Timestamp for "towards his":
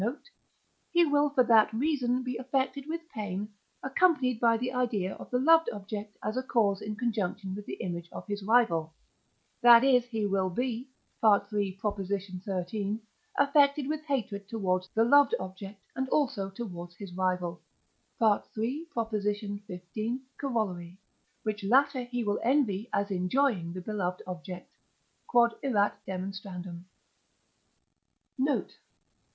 16.49-17.13